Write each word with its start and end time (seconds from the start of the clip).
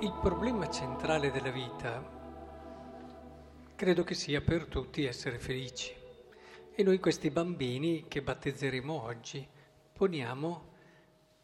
Il 0.00 0.12
problema 0.12 0.70
centrale 0.70 1.32
della 1.32 1.50
vita 1.50 2.00
credo 3.74 4.04
che 4.04 4.14
sia 4.14 4.40
per 4.40 4.66
tutti 4.66 5.04
essere 5.04 5.40
felici. 5.40 5.92
E 6.72 6.82
noi 6.84 7.00
questi 7.00 7.30
bambini 7.30 8.06
che 8.06 8.22
battezzeremo 8.22 9.02
oggi 9.02 9.44
poniamo 9.92 10.72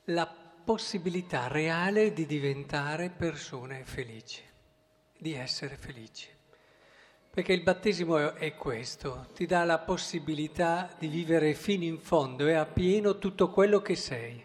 la 0.05 0.33
possibilità 0.65 1.49
reale 1.49 2.13
di 2.13 2.27
diventare 2.27 3.11
persone 3.11 3.83
felici, 3.85 4.45
di 5.19 5.33
essere 5.33 5.77
felici. 5.77 6.29
Perché 7.31 7.53
il 7.53 7.65
battesimo 7.65 8.35
è 8.35 8.55
questo, 8.55 9.31
ti 9.35 9.47
dà 9.47 9.65
la 9.65 9.81
possibilità 9.81 10.95
di 10.97 11.09
vivere 11.09 11.55
fino 11.55 11.83
in 11.83 11.99
fondo 11.99 12.47
e 12.47 12.53
a 12.53 12.67
pieno 12.67 13.19
tutto 13.19 13.51
quello 13.51 13.83
che 13.83 13.97
sei. 13.97 14.45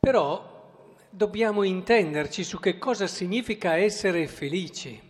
Però 0.00 0.56
dobbiamo 1.10 1.62
intenderci 1.62 2.44
su 2.44 2.58
che 2.60 2.78
cosa 2.78 3.06
significa 3.06 3.76
essere 3.76 4.26
felici, 4.26 5.00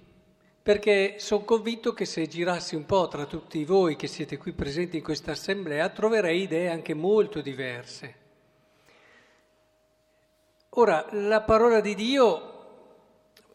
perché 0.62 1.18
sono 1.18 1.44
convinto 1.44 1.92
che 1.92 2.04
se 2.04 2.26
girassi 2.26 2.76
un 2.76 2.86
po' 2.86 3.08
tra 3.08 3.24
tutti 3.26 3.64
voi 3.64 3.96
che 3.96 4.06
siete 4.06 4.36
qui 4.36 4.52
presenti 4.52 4.98
in 4.98 5.02
questa 5.02 5.32
assemblea, 5.32 5.88
troverei 5.88 6.42
idee 6.42 6.68
anche 6.70 6.94
molto 6.94 7.40
diverse. 7.40 8.14
Ora, 10.70 11.06
la 11.12 11.40
parola 11.42 11.80
di 11.80 11.94
Dio 11.94 12.54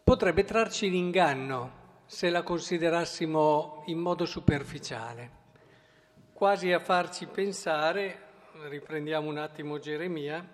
potrebbe 0.04 0.44
trarci 0.44 0.88
in 0.88 0.96
inganno 0.96 1.82
se 2.06 2.30
la 2.30 2.44
considerassimo 2.44 3.84
in 3.86 3.98
modo 4.00 4.26
superficiale, 4.26 5.32
quasi 6.34 6.72
a 6.72 6.80
farci 6.80 7.26
pensare, 7.28 8.20
riprendiamo 8.68 9.30
un 9.30 9.38
attimo 9.38 9.80
Geremia, 9.80 10.46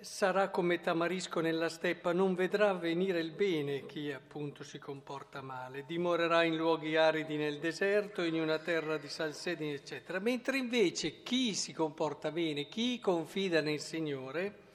sarà 0.00 0.48
come 0.48 0.80
tamarisco 0.80 1.40
nella 1.40 1.68
steppa, 1.68 2.12
non 2.12 2.34
vedrà 2.34 2.72
venire 2.72 3.20
il 3.20 3.32
bene 3.32 3.86
chi 3.86 4.12
appunto 4.12 4.62
si 4.62 4.78
comporta 4.78 5.40
male, 5.40 5.84
dimorerà 5.86 6.44
in 6.44 6.56
luoghi 6.56 6.96
aridi 6.96 7.36
nel 7.36 7.58
deserto, 7.58 8.22
in 8.22 8.40
una 8.40 8.58
terra 8.58 8.96
di 8.98 9.08
salsedine, 9.08 9.74
eccetera. 9.74 10.18
Mentre 10.18 10.58
invece 10.58 11.22
chi 11.22 11.54
si 11.54 11.72
comporta 11.72 12.30
bene, 12.30 12.68
chi 12.68 13.00
confida 13.00 13.60
nel 13.60 13.80
Signore, 13.80 14.66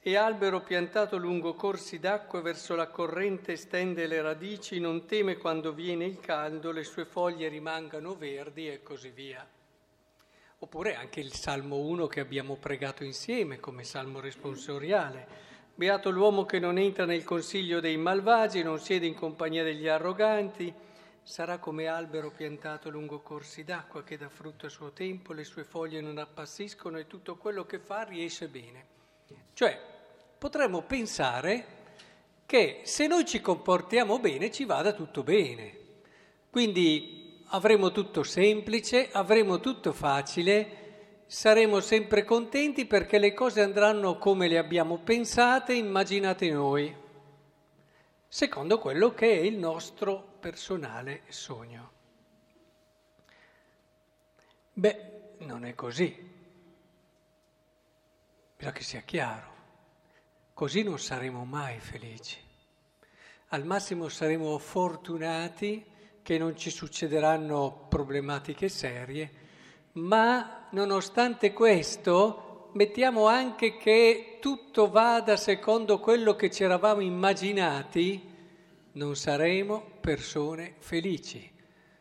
è 0.00 0.16
albero 0.16 0.60
piantato 0.60 1.16
lungo 1.16 1.54
corsi 1.54 1.98
d'acqua 1.98 2.42
verso 2.42 2.74
la 2.74 2.88
corrente 2.88 3.56
stende 3.56 4.06
le 4.06 4.20
radici, 4.20 4.78
non 4.78 5.06
teme 5.06 5.38
quando 5.38 5.72
viene 5.72 6.04
il 6.04 6.20
caldo, 6.20 6.72
le 6.72 6.84
sue 6.84 7.06
foglie 7.06 7.48
rimangano 7.48 8.14
verdi 8.14 8.68
e 8.68 8.82
così 8.82 9.08
via. 9.08 9.48
Oppure 10.64 10.94
anche 10.94 11.20
il 11.20 11.34
Salmo 11.34 11.76
1 11.76 12.06
che 12.06 12.20
abbiamo 12.20 12.56
pregato 12.56 13.04
insieme 13.04 13.60
come 13.60 13.84
salmo 13.84 14.18
responsoriale. 14.18 15.26
Beato 15.74 16.08
l'uomo 16.08 16.46
che 16.46 16.58
non 16.58 16.78
entra 16.78 17.04
nel 17.04 17.22
consiglio 17.22 17.80
dei 17.80 17.98
malvagi, 17.98 18.62
non 18.62 18.80
siede 18.80 19.04
in 19.04 19.12
compagnia 19.12 19.62
degli 19.62 19.86
arroganti, 19.88 20.72
sarà 21.22 21.58
come 21.58 21.86
albero 21.86 22.30
piantato 22.30 22.88
lungo 22.88 23.20
corsi 23.20 23.62
d'acqua 23.62 24.02
che 24.02 24.16
dà 24.16 24.30
frutto 24.30 24.64
a 24.64 24.70
suo 24.70 24.92
tempo, 24.92 25.34
le 25.34 25.44
sue 25.44 25.64
foglie 25.64 26.00
non 26.00 26.16
appassiscono 26.16 26.96
e 26.96 27.06
tutto 27.06 27.36
quello 27.36 27.66
che 27.66 27.78
fa 27.78 28.04
riesce 28.04 28.48
bene. 28.48 28.86
Cioè, 29.52 29.78
potremmo 30.38 30.80
pensare 30.80 31.66
che 32.46 32.80
se 32.84 33.06
noi 33.06 33.26
ci 33.26 33.42
comportiamo 33.42 34.18
bene 34.18 34.50
ci 34.50 34.64
vada 34.64 34.94
tutto 34.94 35.22
bene. 35.22 35.78
Quindi 36.48 37.23
avremo 37.48 37.92
tutto 37.92 38.22
semplice, 38.22 39.10
avremo 39.12 39.60
tutto 39.60 39.92
facile, 39.92 41.24
saremo 41.26 41.80
sempre 41.80 42.24
contenti 42.24 42.86
perché 42.86 43.18
le 43.18 43.32
cose 43.32 43.60
andranno 43.60 44.18
come 44.18 44.48
le 44.48 44.58
abbiamo 44.58 44.98
pensate, 44.98 45.74
immaginate 45.74 46.50
noi, 46.50 46.94
secondo 48.28 48.78
quello 48.78 49.14
che 49.14 49.30
è 49.30 49.42
il 49.42 49.56
nostro 49.56 50.36
personale 50.40 51.22
sogno. 51.28 51.92
Beh, 54.72 55.12
non 55.38 55.64
è 55.64 55.74
così. 55.74 56.32
Bisogna 58.56 58.72
che 58.72 58.82
sia 58.82 59.00
chiaro. 59.02 59.52
Così 60.52 60.82
non 60.82 60.98
saremo 60.98 61.44
mai 61.44 61.78
felici. 61.78 62.38
Al 63.48 63.64
massimo 63.64 64.08
saremo 64.08 64.58
fortunati 64.58 65.84
che 66.24 66.38
non 66.38 66.56
ci 66.56 66.70
succederanno 66.70 67.84
problematiche 67.86 68.70
serie, 68.70 69.30
ma 69.92 70.68
nonostante 70.70 71.52
questo 71.52 72.70
mettiamo 72.72 73.26
anche 73.26 73.76
che 73.76 74.38
tutto 74.40 74.88
vada 74.90 75.36
secondo 75.36 76.00
quello 76.00 76.34
che 76.34 76.50
ci 76.50 76.64
eravamo 76.64 77.02
immaginati, 77.02 78.32
non 78.92 79.14
saremo 79.16 79.84
persone 80.00 80.76
felici, 80.78 81.52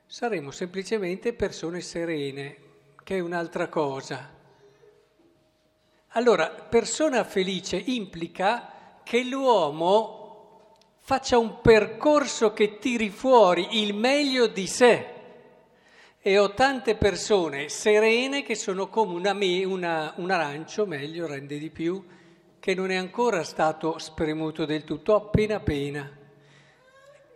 saremo 0.06 0.52
semplicemente 0.52 1.34
persone 1.34 1.82
serene, 1.82 2.58
che 3.04 3.18
è 3.18 3.20
un'altra 3.20 3.68
cosa. 3.68 4.34
Allora, 6.16 6.48
persona 6.48 7.26
felice 7.26 7.76
implica 7.76 9.02
che 9.04 9.22
l'uomo 9.26 10.23
faccia 11.06 11.38
un 11.38 11.60
percorso 11.60 12.54
che 12.54 12.78
tiri 12.80 13.10
fuori 13.10 13.82
il 13.82 13.94
meglio 13.94 14.48
di 14.48 14.66
sé. 14.68 15.08
E 16.22 16.40
ho 16.40 16.54
tante 16.54 16.96
persone 16.96 17.68
serene 17.68 18.42
che 18.42 18.56
sono 18.56 18.88
come 18.88 19.14
una 19.14 19.34
me, 19.34 19.66
una, 19.66 20.14
un 20.16 20.32
arancio, 20.32 20.86
meglio, 20.86 21.28
rende 21.28 21.58
di 21.58 21.70
più, 21.70 22.02
che 22.58 22.74
non 22.74 22.90
è 22.90 22.96
ancora 22.96 23.44
stato 23.44 23.98
spremuto 24.00 24.64
del 24.64 24.86
tutto, 24.86 25.14
appena 25.14 25.58
appena. 25.58 26.10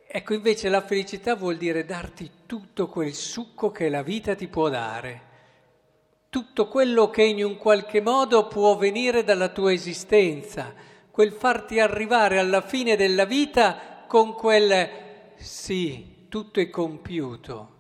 Ecco, 0.07 0.33
invece 0.33 0.69
la 0.69 0.81
felicità 0.81 1.35
vuol 1.35 1.57
dire 1.57 1.83
darti 1.83 2.31
tutto 2.45 2.87
quel 2.87 3.13
succo 3.13 3.71
che 3.71 3.89
la 3.89 4.01
vita 4.01 4.33
ti 4.33 4.47
può 4.47 4.69
dare, 4.69 5.21
tutto 6.29 6.69
quello 6.69 7.09
che 7.09 7.23
in 7.23 7.43
un 7.43 7.57
qualche 7.57 7.99
modo 7.99 8.47
può 8.47 8.77
venire 8.77 9.25
dalla 9.25 9.49
tua 9.49 9.73
esistenza 9.73 10.95
quel 11.17 11.31
farti 11.31 11.79
arrivare 11.79 12.37
alla 12.37 12.61
fine 12.61 12.95
della 12.95 13.25
vita 13.25 14.03
con 14.05 14.35
quel 14.35 15.33
sì, 15.35 16.27
tutto 16.29 16.59
è 16.59 16.69
compiuto. 16.69 17.75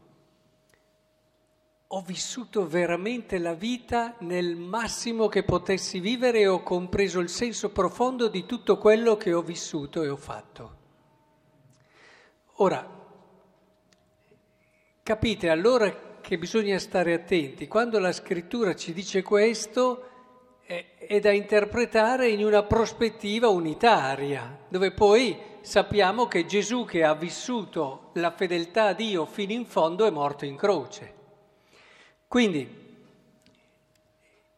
Ho 1.85 2.01
vissuto 2.01 2.67
veramente 2.67 3.37
la 3.37 3.53
vita 3.53 4.15
nel 4.21 4.55
massimo 4.55 5.27
che 5.27 5.43
potessi 5.43 5.99
vivere 5.99 6.39
e 6.39 6.47
ho 6.47 6.63
compreso 6.63 7.19
il 7.19 7.29
senso 7.29 7.69
profondo 7.69 8.27
di 8.27 8.47
tutto 8.47 8.79
quello 8.79 9.17
che 9.17 9.31
ho 9.33 9.43
vissuto 9.43 10.01
e 10.01 10.09
ho 10.09 10.17
fatto. 10.17 10.77
Ora, 12.53 12.89
capite 15.03 15.49
allora 15.49 16.17
che 16.21 16.39
bisogna 16.39 16.79
stare 16.79 17.13
attenti. 17.13 17.67
Quando 17.67 17.99
la 17.99 18.11
scrittura 18.11 18.73
ci 18.73 18.93
dice 18.93 19.21
questo, 19.21 20.16
è 20.67 21.19
da 21.21 21.31
interpretare 21.31 22.27
in 22.27 22.43
una 22.43 22.61
prospettiva 22.61 23.47
unitaria, 23.47 24.65
dove 24.67 24.91
poi 24.91 25.39
sappiamo 25.61 26.27
che 26.27 26.45
Gesù 26.45 26.83
che 26.83 27.05
ha 27.05 27.15
vissuto 27.15 28.09
la 28.15 28.31
fedeltà 28.31 28.87
a 28.87 28.93
Dio 28.93 29.25
fino 29.25 29.53
in 29.53 29.65
fondo 29.65 30.05
è 30.05 30.09
morto 30.09 30.43
in 30.43 30.57
croce. 30.57 31.13
Quindi 32.27 32.85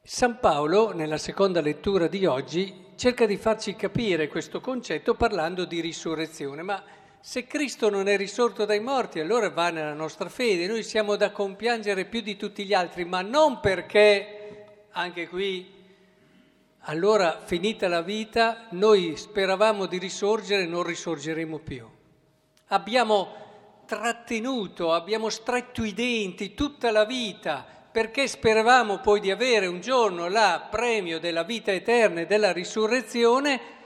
San 0.02 0.40
Paolo, 0.40 0.92
nella 0.94 1.20
seconda 1.20 1.62
lettura 1.62 2.08
di 2.08 2.26
oggi, 2.26 2.88
cerca 2.96 3.28
di 3.28 3.38
farci 3.38 3.76
capire 3.76 4.28
questo 4.28 4.60
concetto 4.60 5.14
parlando 5.14 5.66
di 5.66 5.80
risurrezione, 5.80 6.64
ma 6.64 6.84
se 7.22 7.46
Cristo 7.46 7.92
non 7.92 8.08
è 8.08 8.18
risorto 8.18 8.66
dai 8.66 8.80
morti, 8.80 9.20
allora 9.20 9.52
va 9.52 9.70
nella 9.70 9.94
nostra 9.94 10.30
fede, 10.30 10.66
noi 10.66 10.82
siamo 10.82 11.16
da 11.16 11.30
compiangere 11.30 12.06
più 12.06 12.22
di 12.22 12.36
tutti 12.36 12.66
gli 12.66 12.74
altri, 12.74 13.06
ma 13.06 13.22
non 13.22 13.60
perché, 13.60 14.88
anche 14.92 15.28
qui 15.28 15.78
allora 16.84 17.42
finita 17.42 17.88
la 17.88 18.02
vita 18.02 18.68
noi 18.72 19.18
speravamo 19.18 19.86
di 19.86 19.98
risorgere 19.98 20.64
e 20.64 20.68
non 20.68 20.84
risorgeremo 20.84 21.60
più. 21.60 21.88
Abbiamo 22.68 23.84
trattenuto, 23.86 24.94
abbiamo 24.94 25.30
stretto 25.30 25.84
i 25.84 25.94
denti 25.94 26.54
tutta 26.54 26.92
la 26.92 27.06
vita 27.06 27.66
perché 27.92 28.28
speravamo 28.28 29.00
poi 29.00 29.20
di 29.20 29.32
avere 29.32 29.66
un 29.66 29.82
giorno 29.82 30.30
la 30.30 30.68
premio 30.70 31.20
della 31.20 31.44
vita 31.44 31.72
eterna 31.72 32.22
e 32.22 32.26
della 32.28 32.52
risurrezione 32.52 33.78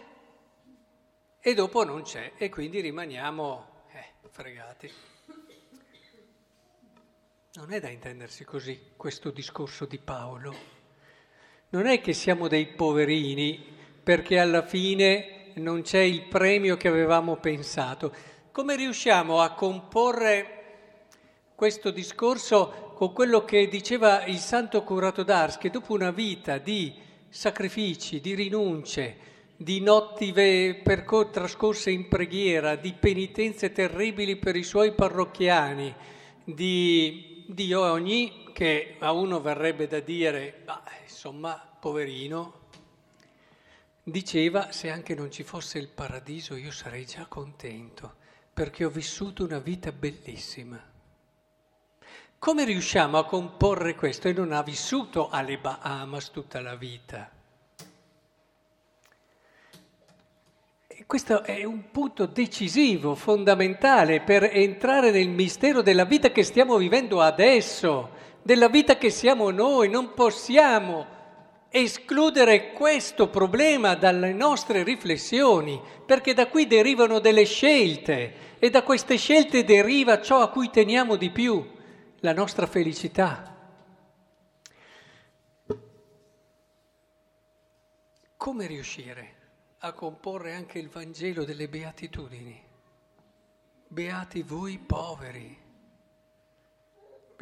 e 1.39 1.53
dopo 1.53 1.83
non 1.83 2.03
c'è 2.03 2.33
e 2.37 2.49
quindi 2.49 2.79
rimaniamo 2.81 3.85
eh, 3.93 4.27
fregati. 4.29 4.91
Non 7.55 7.71
è 7.71 7.79
da 7.79 7.89
intendersi 7.89 8.43
così 8.43 8.91
questo 8.95 9.29
discorso 9.29 9.85
di 9.85 9.99
Paolo 9.99 10.82
non 11.73 11.87
è 11.87 12.01
che 12.01 12.13
siamo 12.13 12.47
dei 12.47 12.67
poverini 12.67 13.59
perché 14.03 14.37
alla 14.37 14.61
fine 14.61 15.51
non 15.55 15.81
c'è 15.81 16.01
il 16.01 16.23
premio 16.23 16.77
che 16.77 16.87
avevamo 16.87 17.37
pensato. 17.37 18.13
Come 18.51 18.75
riusciamo 18.75 19.39
a 19.39 19.53
comporre 19.53 20.61
questo 21.55 21.89
discorso 21.89 22.91
con 22.95 23.11
quello 23.11 23.43
che 23.43 23.67
diceva 23.67 24.23
il 24.25 24.37
santo 24.37 24.83
curato 24.83 25.23
d'Ars, 25.23 25.57
che 25.57 25.71
dopo 25.71 25.93
una 25.93 26.11
vita 26.11 26.59
di 26.59 26.93
sacrifici, 27.29 28.21
di 28.21 28.35
rinunce, 28.35 29.17
di 29.55 29.79
notti 29.79 30.31
percor- 30.31 31.31
trascorse 31.31 31.89
in 31.89 32.07
preghiera, 32.07 32.75
di 32.75 32.93
penitenze 32.93 33.71
terribili 33.71 34.35
per 34.35 34.55
i 34.55 34.63
suoi 34.63 34.93
parrocchiani, 34.93 35.91
di, 36.43 37.45
di 37.47 37.73
ogni 37.73 38.51
che 38.53 38.95
a 38.99 39.11
uno 39.11 39.41
verrebbe 39.41 39.87
da 39.87 39.99
dire, 39.99 40.61
bah, 40.63 40.83
insomma, 41.25 41.53
poverino, 41.79 42.53
diceva 44.03 44.73
se 44.73 44.89
anche 44.89 45.15
non 45.15 45.31
ci 45.31 45.43
fosse 45.43 45.77
il 45.79 45.87
paradiso 45.87 46.57
io 46.57 46.69
sarei 46.69 47.05
già 47.05 47.27
contento 47.27 48.15
perché 48.51 48.83
ho 48.83 48.89
vissuto 48.89 49.45
una 49.45 49.59
vita 49.59 49.93
bellissima. 49.93 50.83
Come 52.37 52.65
riusciamo 52.65 53.17
a 53.17 53.25
comporre 53.25 53.95
questo? 53.95 54.27
E 54.27 54.33
non 54.33 54.51
ha 54.51 54.61
vissuto 54.63 55.29
alle 55.29 55.57
Bahamas 55.57 56.29
tutta 56.29 56.59
la 56.59 56.75
vita. 56.75 57.31
Questo 61.05 61.43
è 61.43 61.63
un 61.63 61.89
punto 61.89 62.25
decisivo, 62.25 63.15
fondamentale 63.15 64.19
per 64.19 64.43
entrare 64.43 65.11
nel 65.11 65.29
mistero 65.29 65.81
della 65.81 66.03
vita 66.03 66.31
che 66.31 66.43
stiamo 66.43 66.75
vivendo 66.75 67.21
adesso, 67.21 68.09
della 68.43 68.67
vita 68.67 68.97
che 68.97 69.09
siamo 69.09 69.49
noi. 69.49 69.89
Non 69.89 70.13
possiamo 70.13 71.21
escludere 71.69 72.73
questo 72.73 73.29
problema 73.29 73.95
dalle 73.95 74.31
nostre 74.31 74.83
riflessioni, 74.83 75.81
perché 76.05 76.33
da 76.33 76.47
qui 76.47 76.67
derivano 76.67 77.19
delle 77.19 77.45
scelte 77.45 78.51
e 78.59 78.69
da 78.69 78.83
queste 78.83 79.17
scelte 79.17 79.63
deriva 79.63 80.21
ciò 80.21 80.41
a 80.41 80.49
cui 80.49 80.69
teniamo 80.69 81.15
di 81.15 81.31
più, 81.31 81.67
la 82.19 82.33
nostra 82.33 82.67
felicità. 82.67 83.49
Come 88.37 88.67
riuscire 88.67 89.35
a 89.79 89.93
comporre 89.93 90.53
anche 90.53 90.77
il 90.77 90.89
Vangelo 90.89 91.43
delle 91.43 91.67
beatitudini? 91.67 92.61
Beati 93.87 94.41
voi 94.43 94.77
poveri 94.77 95.62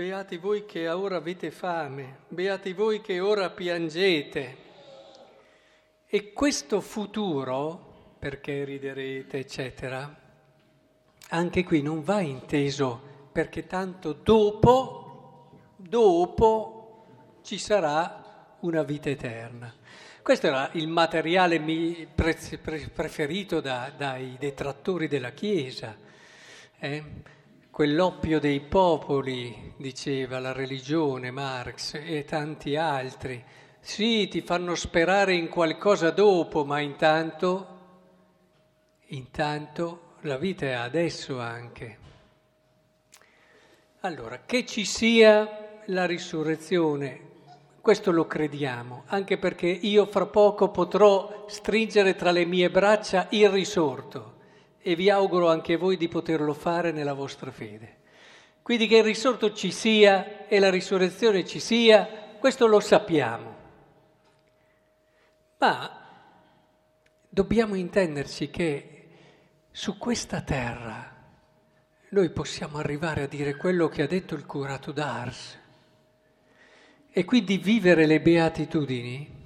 Beati 0.02 0.38
voi 0.38 0.66
che 0.66 0.90
ora 0.90 1.18
avete 1.18 1.52
fame, 1.52 2.22
beati 2.28 2.74
voi 2.74 3.02
che 3.02 3.20
ora 3.20 3.52
piangete. 3.52 4.58
E 6.08 6.34
questo 6.34 6.82
futuro, 6.82 8.16
perché 8.18 8.64
riderete, 8.64 9.38
eccetera, 9.38 10.12
anche 11.30 11.64
qui 11.64 11.84
non 11.84 12.02
va 12.02 12.20
inteso 12.20 13.30
perché 13.32 13.68
tanto 13.68 14.14
dopo, 14.14 15.52
dopo 15.76 17.06
ci 17.44 17.60
sarà 17.60 18.58
una 18.62 18.82
vita 18.82 19.12
eterna. 19.12 19.72
Questo 20.24 20.48
era 20.48 20.68
il 20.74 20.88
materiale 20.88 21.60
preferito 22.16 23.62
da, 23.62 23.94
dai 23.96 24.36
detrattori 24.40 25.08
della 25.08 25.30
Chiesa. 25.30 25.96
Eh? 26.80 27.04
Quell'oppio 27.72 28.42
dei 28.42 28.60
popoli, 28.60 29.74
diceva 29.78 30.40
la 30.40 30.52
religione, 30.52 31.32
Marx 31.32 31.94
e 31.94 32.26
tanti 32.26 32.76
altri. 32.76 33.42
Sì, 33.80 34.28
ti 34.28 34.42
fanno 34.42 34.76
sperare 34.76 35.34
in 35.34 35.48
qualcosa 35.48 36.12
dopo, 36.12 36.66
ma 36.66 36.82
intanto, 36.82 37.68
intanto 39.08 40.16
la 40.22 40.38
vita 40.38 40.66
è 40.66 40.74
adesso 40.74 41.40
anche. 41.40 41.98
Allora, 44.02 44.42
che 44.46 44.66
ci 44.66 44.84
sia 44.84 45.80
la 45.86 46.06
risurrezione, 46.06 47.30
questo 47.80 48.12
lo 48.12 48.28
crediamo, 48.28 49.04
anche 49.08 49.38
perché 49.38 49.68
io 49.68 50.06
fra 50.08 50.26
poco 50.26 50.70
potrò 50.70 51.46
stringere 51.48 52.16
tra 52.16 52.32
le 52.32 52.46
mie 52.46 52.70
braccia 52.70 53.28
il 53.32 53.50
risorto 53.50 54.40
e 54.82 54.96
vi 54.96 55.10
auguro 55.10 55.50
anche 55.50 55.76
voi 55.76 55.98
di 55.98 56.08
poterlo 56.08 56.54
fare 56.54 56.92
nella 56.92 57.14
vostra 57.14 57.52
fede. 57.52 58.00
Quindi 58.62 58.88
che 58.88 58.98
il 58.98 59.04
risorto 59.04 59.54
ci 59.54 59.72
sia 59.72 60.48
e 60.48 60.60
la 60.60 60.70
risurrezione 60.70 61.46
ci 61.46 61.60
sia, 61.60 62.36
questo 62.40 62.68
lo 62.68 62.80
sappiamo. 62.80 63.56
Ma 65.58 66.00
dobbiamo 67.28 67.76
intenderci 67.76 68.50
che 68.50 69.08
su 69.72 69.98
questa 69.98 70.42
terra 70.42 71.16
noi 72.10 72.30
possiamo 72.32 72.78
arrivare 72.78 73.24
a 73.24 73.28
dire 73.28 73.56
quello 73.56 73.88
che 73.88 74.02
ha 74.02 74.08
detto 74.08 74.36
il 74.36 74.46
curato 74.46 74.92
d'Ars 74.92 75.60
e 77.10 77.26
quindi 77.26 77.58
vivere 77.58 78.06
le 78.06 78.22
beatitudini 78.22 79.40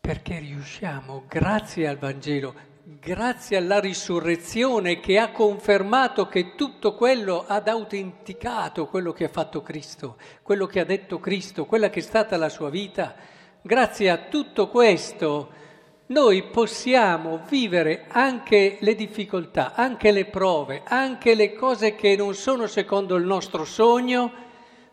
perché 0.00 0.38
riusciamo, 0.38 1.24
grazie 1.26 1.88
al 1.88 1.96
Vangelo, 1.96 2.54
grazie 2.86 3.56
alla 3.56 3.80
risurrezione 3.80 5.00
che 5.00 5.18
ha 5.18 5.30
confermato 5.30 6.26
che 6.26 6.54
tutto 6.54 6.94
quello 6.94 7.46
ha 7.46 7.62
autenticato 7.64 8.88
quello 8.88 9.12
che 9.12 9.24
ha 9.24 9.28
fatto 9.28 9.62
Cristo, 9.62 10.16
quello 10.42 10.66
che 10.66 10.80
ha 10.80 10.84
detto 10.84 11.18
Cristo, 11.18 11.64
quella 11.64 11.88
che 11.88 12.00
è 12.00 12.02
stata 12.02 12.36
la 12.36 12.50
sua 12.50 12.68
vita, 12.68 13.14
grazie 13.62 14.10
a 14.10 14.18
tutto 14.28 14.68
questo 14.68 15.62
noi 16.08 16.42
possiamo 16.42 17.40
vivere 17.48 18.04
anche 18.08 18.76
le 18.80 18.94
difficoltà, 18.94 19.72
anche 19.72 20.10
le 20.10 20.26
prove, 20.26 20.82
anche 20.84 21.34
le 21.34 21.54
cose 21.54 21.94
che 21.94 22.14
non 22.16 22.34
sono 22.34 22.66
secondo 22.66 23.14
il 23.14 23.24
nostro 23.24 23.64
sogno, 23.64 24.30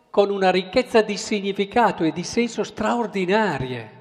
con 0.08 0.30
una 0.30 0.50
ricchezza 0.50 1.02
di 1.02 1.18
significato 1.18 2.04
e 2.04 2.12
di 2.12 2.22
senso 2.22 2.62
straordinarie. 2.64 4.00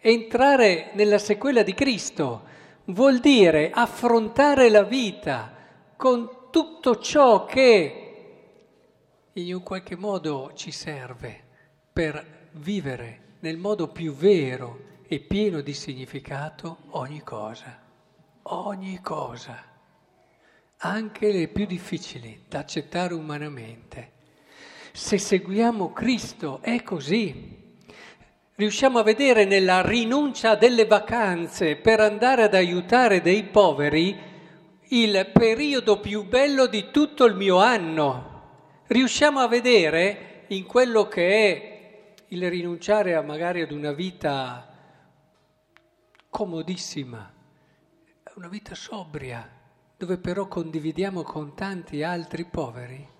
Entrare 0.00 0.90
nella 0.94 1.18
sequela 1.18 1.62
di 1.62 1.74
Cristo 1.74 2.52
vuol 2.86 3.18
dire 3.18 3.70
affrontare 3.70 4.68
la 4.68 4.82
vita 4.82 5.52
con 5.96 6.50
tutto 6.50 6.98
ciò 6.98 7.44
che 7.44 8.00
in 9.32 9.54
un 9.54 9.62
qualche 9.62 9.96
modo 9.96 10.52
ci 10.54 10.70
serve 10.70 11.42
per 11.92 12.48
vivere 12.52 13.36
nel 13.40 13.56
modo 13.56 13.88
più 13.88 14.12
vero 14.12 14.92
e 15.06 15.20
pieno 15.20 15.60
di 15.60 15.72
significato 15.72 16.78
ogni 16.90 17.22
cosa, 17.22 17.80
ogni 18.42 19.00
cosa, 19.00 19.62
anche 20.78 21.32
le 21.32 21.48
più 21.48 21.66
difficili 21.66 22.44
da 22.48 22.60
accettare 22.60 23.14
umanamente. 23.14 24.12
Se 24.92 25.18
seguiamo 25.18 25.92
Cristo 25.92 26.60
è 26.62 26.82
così 26.82 27.63
riusciamo 28.56 28.98
a 28.98 29.02
vedere 29.02 29.44
nella 29.44 29.82
rinuncia 29.82 30.54
delle 30.54 30.86
vacanze 30.86 31.76
per 31.76 32.00
andare 32.00 32.44
ad 32.44 32.54
aiutare 32.54 33.20
dei 33.20 33.44
poveri 33.44 34.32
il 34.88 35.30
periodo 35.32 35.98
più 35.98 36.24
bello 36.24 36.66
di 36.66 36.90
tutto 36.90 37.24
il 37.24 37.34
mio 37.34 37.58
anno. 37.58 38.32
Riusciamo 38.86 39.40
a 39.40 39.48
vedere 39.48 40.44
in 40.48 40.64
quello 40.66 41.08
che 41.08 41.28
è 41.28 42.14
il 42.28 42.48
rinunciare 42.48 43.14
a 43.14 43.22
magari 43.22 43.62
ad 43.62 43.72
una 43.72 43.92
vita 43.92 44.68
comodissima, 46.28 47.32
una 48.34 48.48
vita 48.48 48.74
sobria, 48.74 49.48
dove 49.96 50.18
però 50.18 50.46
condividiamo 50.46 51.22
con 51.22 51.54
tanti 51.54 52.02
altri 52.02 52.44
poveri 52.44 53.13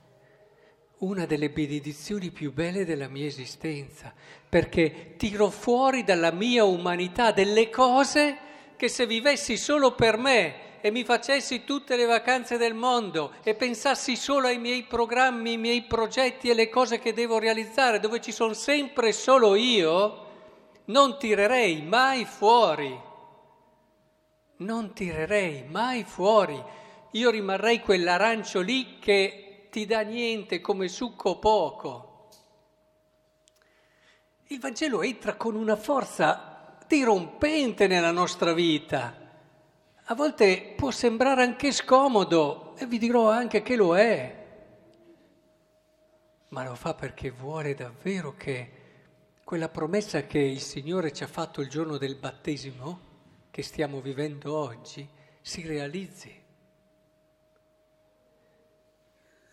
una 1.05 1.27
delle 1.27 1.51
benedizioni 1.51 2.31
più 2.31 2.53
belle 2.53 2.85
della 2.85 3.09
mia 3.09 3.27
esistenza, 3.27 4.13
perché 4.49 5.15
tiro 5.17 5.51
fuori 5.51 6.03
dalla 6.03 6.33
mia 6.33 6.65
umanità 6.65 7.31
delle 7.31 7.69
cose 7.69 8.39
che 8.77 8.89
se 8.89 9.07
vivessi 9.07 9.57
solo 9.57 9.95
per 9.95 10.17
me 10.17 10.81
e 10.81 10.91
mi 10.91 11.05
facessi 11.05 11.65
tutte 11.65 11.97
le 11.97 12.05
vacanze 12.05 12.57
del 12.57 12.75
mondo 12.75 13.33
e 13.43 13.55
pensassi 13.55 14.17
solo 14.17 14.49
ai 14.49 14.59
miei 14.59 14.83
programmi, 14.83 15.51
ai 15.51 15.57
miei 15.57 15.83
progetti 15.83 16.51
e 16.51 16.55
le 16.55 16.69
cose 16.69 16.99
che 16.99 17.13
devo 17.13 17.39
realizzare, 17.39 18.01
dove 18.01 18.21
ci 18.21 18.33
sono 18.33 18.53
sempre 18.53 19.13
solo 19.13 19.55
io, 19.55 20.27
non 20.87 21.19
tirerei 21.19 21.83
mai 21.83 22.25
fuori. 22.25 23.01
Non 24.57 24.93
tirerei 24.93 25.65
mai 25.69 26.05
fuori. 26.05 26.63
Io 27.13 27.31
rimarrei 27.31 27.81
quell'arancio 27.81 28.61
lì 28.61 28.99
che 28.99 29.44
ti 29.75 29.87
dà 29.87 30.03
niente 30.03 30.61
come 30.61 30.87
succo 30.87 31.41
poco. 31.41 32.29
Il 34.47 34.61
Vangelo 34.61 35.03
entra 35.03 35.35
con 35.35 35.57
una 35.57 35.75
forza 35.75 36.79
dirompente 36.87 37.89
nella 37.89 38.13
nostra 38.13 38.53
vita. 38.53 39.33
A 40.05 40.15
volte 40.15 40.75
può 40.77 40.93
sembrare 40.93 41.43
anche 41.43 41.73
scomodo 41.73 42.77
e 42.77 42.87
vi 42.87 42.99
dirò 42.99 43.29
anche 43.29 43.63
che 43.63 43.75
lo 43.75 43.99
è, 43.99 44.47
ma 46.51 46.63
lo 46.63 46.77
fa 46.77 46.95
perché 46.95 47.33
vuole 47.33 47.75
davvero 47.75 48.37
che 48.37 48.71
quella 49.43 49.69
promessa 49.69 50.25
che 50.25 50.39
il 50.39 50.61
Signore 50.61 51.13
ci 51.13 51.25
ha 51.25 51.27
fatto 51.27 51.61
il 51.61 51.69
giorno 51.69 51.99
del 51.99 52.15
battesimo, 52.15 53.01
che 53.51 53.63
stiamo 53.65 54.01
vivendo 54.01 54.57
oggi, 54.57 55.05
si 55.41 55.67
realizzi. 55.67 56.44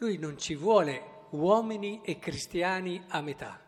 Lui 0.01 0.17
non 0.17 0.35
ci 0.35 0.55
vuole 0.55 1.27
uomini 1.29 2.01
e 2.03 2.17
cristiani 2.17 3.03
a 3.09 3.21
metà, 3.21 3.61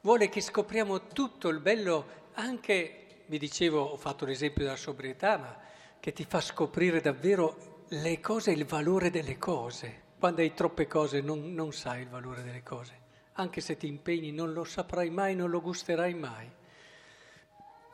vuole 0.00 0.28
che 0.28 0.40
scopriamo 0.40 1.06
tutto 1.06 1.48
il 1.48 1.60
bello, 1.60 2.06
anche, 2.32 3.22
vi 3.26 3.38
dicevo, 3.38 3.80
ho 3.80 3.96
fatto 3.96 4.24
l'esempio 4.24 4.64
della 4.64 4.74
sobrietà, 4.74 5.38
ma 5.38 5.56
che 6.00 6.12
ti 6.12 6.24
fa 6.24 6.40
scoprire 6.40 7.00
davvero 7.00 7.84
le 7.90 8.18
cose 8.18 8.50
il 8.50 8.64
valore 8.64 9.10
delle 9.10 9.38
cose. 9.38 10.02
Quando 10.18 10.40
hai 10.40 10.54
troppe 10.54 10.88
cose 10.88 11.20
non, 11.20 11.54
non 11.54 11.72
sai 11.72 12.02
il 12.02 12.08
valore 12.08 12.42
delle 12.42 12.64
cose. 12.64 12.98
Anche 13.34 13.60
se 13.60 13.76
ti 13.76 13.86
impegni 13.86 14.32
non 14.32 14.52
lo 14.52 14.64
saprai 14.64 15.10
mai, 15.10 15.36
non 15.36 15.50
lo 15.50 15.60
gusterai 15.60 16.14
mai. 16.14 16.50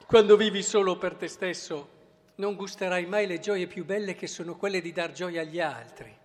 Quando 0.07 0.35
vivi 0.39 0.63
solo 0.63 0.97
per 0.97 1.15
te 1.15 1.29
stesso 1.29 1.89
non 2.37 2.55
gusterai 2.55 3.05
mai 3.05 3.27
le 3.27 3.39
gioie 3.39 3.67
più 3.67 3.85
belle 3.85 4.15
che 4.15 4.27
sono 4.27 4.57
quelle 4.57 4.81
di 4.81 4.93
dar 4.93 5.13
gioia 5.13 5.43
agli 5.43 5.61
altri. 5.61 6.17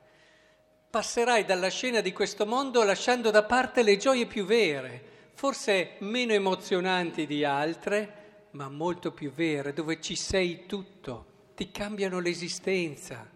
Passerai 0.94 1.44
dalla 1.44 1.70
scena 1.70 2.02
di 2.02 2.14
questo 2.14 2.46
mondo 2.46 2.84
lasciando 2.84 3.32
da 3.32 3.42
parte 3.42 3.82
le 3.82 3.98
gioie 3.98 4.28
più 4.28 4.46
vere, 4.46 5.32
forse 5.34 5.96
meno 6.02 6.34
emozionanti 6.34 7.26
di 7.26 7.44
altre, 7.44 8.50
ma 8.52 8.70
molto 8.70 9.12
più 9.12 9.32
vere, 9.32 9.74
dove 9.74 10.00
ci 10.00 10.16
sei 10.16 10.68
tutto, 10.68 11.26
ti 11.56 11.72
cambiano 11.72 12.20
l'esistenza. 12.20 13.28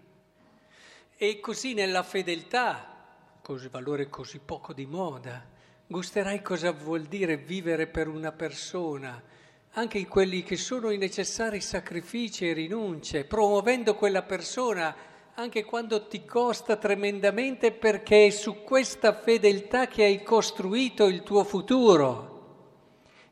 E 1.17 1.39
così 1.39 1.73
nella 1.73 2.03
fedeltà, 2.03 3.39
così 3.41 3.69
valore 3.69 4.07
così 4.07 4.37
poco 4.37 4.71
di 4.71 4.85
moda, 4.85 5.43
gusterai 5.87 6.43
cosa 6.43 6.71
vuol 6.71 7.05
dire 7.05 7.37
vivere 7.37 7.87
per 7.87 8.07
una 8.07 8.33
persona, 8.33 9.19
anche 9.71 9.97
in 9.97 10.07
quelli 10.07 10.43
che 10.43 10.57
sono 10.57 10.91
i 10.91 10.97
necessari 10.99 11.59
sacrifici 11.59 12.47
e 12.47 12.53
rinunce, 12.53 13.25
promuovendo 13.25 13.95
quella 13.95 14.21
persona 14.21 15.15
anche 15.39 15.63
quando 15.63 16.07
ti 16.07 16.25
costa 16.25 16.77
tremendamente 16.77 17.71
perché 17.71 18.25
è 18.25 18.29
su 18.31 18.63
questa 18.63 19.13
fedeltà 19.13 19.87
che 19.87 20.03
hai 20.03 20.23
costruito 20.23 21.05
il 21.05 21.21
tuo 21.21 21.43
futuro. 21.43 22.35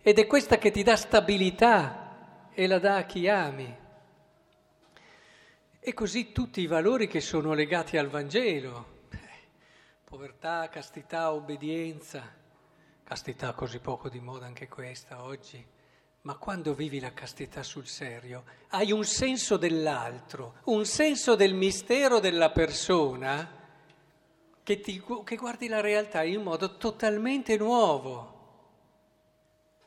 Ed 0.03 0.19
è 0.19 0.27
questa 0.27 0.59
che 0.59 0.69
ti 0.69 0.83
dà 0.83 0.95
stabilità 0.95 2.49
e 2.53 2.67
la 2.67 2.77
dà 2.77 2.97
a 2.97 3.05
chi 3.05 3.27
ami. 3.27 3.75
E 5.79 5.93
così 5.93 6.31
tutti 6.31 6.61
i 6.61 6.67
valori 6.67 7.07
che 7.07 7.21
sono 7.21 7.53
legati 7.53 7.97
al 7.97 8.07
Vangelo, 8.07 9.03
povertà, 10.03 10.69
castità, 10.69 11.33
obbedienza, 11.33 12.21
castità 13.03 13.53
così 13.53 13.79
poco 13.79 14.09
di 14.09 14.19
moda 14.19 14.45
anche 14.45 14.67
questa 14.67 15.23
oggi 15.23 15.73
ma 16.25 16.35
quando 16.35 16.73
vivi 16.73 16.99
la 16.99 17.13
castità 17.13 17.61
sul 17.61 17.85
serio, 17.85 18.45
hai 18.69 18.91
un 18.91 19.03
senso 19.03 19.57
dell'altro, 19.57 20.55
un 20.65 20.83
senso 20.83 21.35
del 21.35 21.53
mistero 21.53 22.19
della 22.19 22.49
persona 22.49 23.63
che, 24.63 24.79
ti, 24.79 25.03
che 25.23 25.35
guardi 25.35 25.67
la 25.67 25.81
realtà 25.81 26.23
in 26.23 26.41
modo 26.41 26.77
totalmente 26.77 27.57
nuovo. 27.57 28.33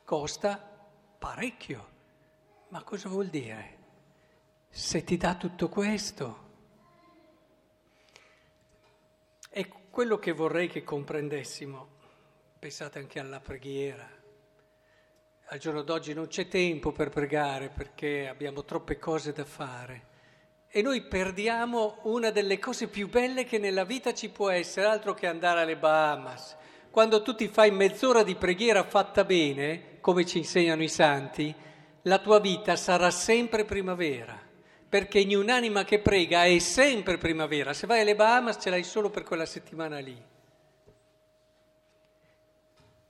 Costa 0.05 0.57
parecchio, 1.19 1.87
ma 2.69 2.83
cosa 2.83 3.09
vuol 3.09 3.27
dire? 3.27 3.77
Se 4.69 5.03
ti 5.03 5.17
dà 5.17 5.35
tutto 5.35 5.67
questo, 5.67 6.47
è 9.49 9.67
quello 9.67 10.17
che 10.19 10.31
vorrei 10.31 10.69
che 10.69 10.85
comprendessimo. 10.85 11.97
Pensate 12.57 12.99
anche 12.99 13.19
alla 13.19 13.41
preghiera 13.41 14.18
al 15.51 15.57
giorno 15.57 15.81
d'oggi 15.81 16.13
non 16.13 16.27
c'è 16.27 16.47
tempo 16.47 16.91
per 16.91 17.09
pregare 17.09 17.69
perché 17.69 18.27
abbiamo 18.27 18.63
troppe 18.63 18.99
cose 18.99 19.33
da 19.33 19.45
fare. 19.45 20.07
E 20.67 20.83
noi 20.83 21.01
perdiamo 21.01 21.97
una 22.03 22.29
delle 22.29 22.59
cose 22.59 22.87
più 22.87 23.09
belle 23.09 23.45
che 23.45 23.57
nella 23.57 23.83
vita 23.83 24.13
ci 24.13 24.29
può 24.29 24.51
essere, 24.51 24.85
altro 24.85 25.15
che 25.15 25.25
andare 25.25 25.61
alle 25.61 25.75
Bahamas. 25.75 26.55
Quando 26.91 27.23
tu 27.23 27.33
ti 27.33 27.47
fai 27.47 27.71
mezz'ora 27.71 28.21
di 28.21 28.35
preghiera 28.35 28.83
fatta 28.83 29.23
bene, 29.23 29.97
come 30.01 30.23
ci 30.23 30.37
insegnano 30.37 30.83
i 30.83 30.87
santi, 30.87 31.53
la 32.03 32.19
tua 32.19 32.39
vita 32.39 32.75
sarà 32.75 33.09
sempre 33.09 33.65
primavera, 33.65 34.39
perché 34.87 35.17
in 35.17 35.35
un'anima 35.35 35.83
che 35.83 35.97
prega 35.97 36.43
è 36.43 36.59
sempre 36.59 37.17
primavera. 37.17 37.73
Se 37.73 37.87
vai 37.87 38.01
alle 38.01 38.15
Bahamas 38.15 38.57
ce 38.61 38.69
l'hai 38.69 38.83
solo 38.83 39.09
per 39.09 39.23
quella 39.23 39.47
settimana 39.47 39.97
lì. 39.97 40.15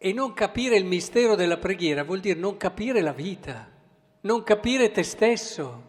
E 0.01 0.13
non 0.13 0.33
capire 0.33 0.77
il 0.77 0.85
mistero 0.85 1.35
della 1.35 1.57
preghiera 1.57 2.05
vuol 2.05 2.21
dire 2.21 2.39
non 2.39 2.55
capire 2.55 3.01
la 3.01 3.11
vita, 3.11 3.69
non 4.21 4.43
capire 4.43 4.91
te 4.91 5.03
stesso. 5.03 5.87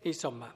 Insomma, 0.00 0.52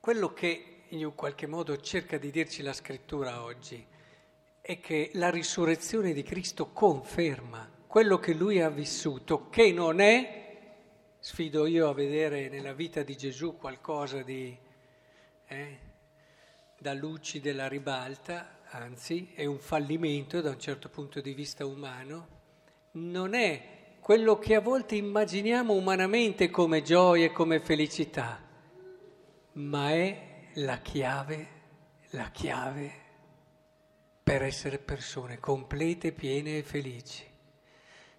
quello 0.00 0.32
che 0.32 0.82
in 0.88 1.14
qualche 1.14 1.46
modo 1.46 1.80
cerca 1.80 2.18
di 2.18 2.32
dirci 2.32 2.62
la 2.62 2.72
scrittura 2.72 3.44
oggi 3.44 3.86
è 4.60 4.80
che 4.80 5.10
la 5.14 5.30
risurrezione 5.30 6.12
di 6.12 6.24
Cristo 6.24 6.72
conferma 6.72 7.70
quello 7.86 8.18
che 8.18 8.34
lui 8.34 8.60
ha 8.60 8.68
vissuto, 8.68 9.50
che 9.50 9.70
non 9.70 10.00
è, 10.00 10.42
sfido 11.20 11.66
io 11.66 11.88
a 11.88 11.94
vedere 11.94 12.48
nella 12.48 12.72
vita 12.72 13.04
di 13.04 13.16
Gesù 13.16 13.56
qualcosa 13.56 14.22
di 14.22 14.58
eh, 15.46 15.78
da 16.82 16.92
luci 16.92 17.40
della 17.40 17.68
ribalta, 17.68 18.58
anzi 18.70 19.30
è 19.34 19.44
un 19.44 19.60
fallimento 19.60 20.40
da 20.40 20.50
un 20.50 20.58
certo 20.58 20.88
punto 20.88 21.20
di 21.20 21.32
vista 21.32 21.64
umano, 21.64 22.40
non 22.92 23.34
è 23.34 23.96
quello 24.00 24.36
che 24.40 24.56
a 24.56 24.60
volte 24.60 24.96
immaginiamo 24.96 25.74
umanamente 25.74 26.50
come 26.50 26.82
gioia 26.82 27.26
e 27.26 27.32
come 27.32 27.60
felicità, 27.60 28.42
ma 29.52 29.90
è 29.92 30.48
la 30.54 30.78
chiave, 30.78 31.48
la 32.10 32.30
chiave 32.32 32.92
per 34.24 34.42
essere 34.42 34.78
persone 34.78 35.38
complete, 35.38 36.10
piene 36.10 36.58
e 36.58 36.62
felici. 36.64 37.24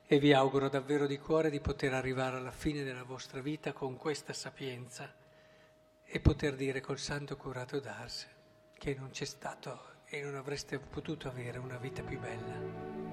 E 0.06 0.20
vi 0.20 0.32
auguro 0.32 0.70
davvero 0.70 1.06
di 1.06 1.18
cuore 1.18 1.50
di 1.50 1.60
poter 1.60 1.94
arrivare 1.94 2.38
alla 2.38 2.52
fine 2.52 2.84
della 2.84 3.04
vostra 3.04 3.42
vita 3.42 3.74
con 3.74 3.98
questa 3.98 4.32
sapienza 4.32 5.14
e 6.06 6.20
poter 6.22 6.56
dire 6.56 6.80
col 6.80 7.00
santo 7.00 7.36
curato 7.36 7.80
d'Ars 7.82 8.28
che 8.84 8.96
non 9.00 9.12
c'è 9.12 9.24
stato 9.24 10.02
e 10.10 10.22
non 10.22 10.36
avreste 10.36 10.78
potuto 10.78 11.30
avere 11.30 11.58
una 11.58 11.78
vita 11.78 12.04
più 12.04 12.20
bella. 12.20 13.13